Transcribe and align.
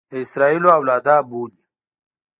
د 0.11 0.13
اسراییلو 0.23 0.69
اولاده 0.77 1.15
بولي. 1.29 1.61